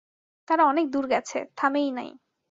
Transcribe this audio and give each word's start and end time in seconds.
তারা 0.47 0.63
অনেক 0.65 0.85
দূর 0.93 1.05
গেছে, 1.07 1.37
থামেই 1.57 1.89
নাই। 1.91 2.09